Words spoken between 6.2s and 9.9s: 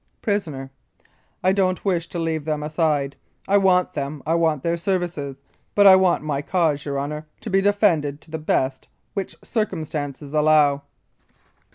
my cause, your Honour, to be defended to the best which circum